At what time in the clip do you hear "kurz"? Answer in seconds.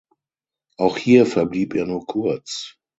2.07-2.73